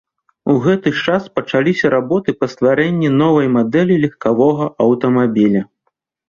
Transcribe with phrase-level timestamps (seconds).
[0.51, 5.61] У гэты ж час пачаліся работы па стварэнні новай мадэлі легкавога аўтамабіля.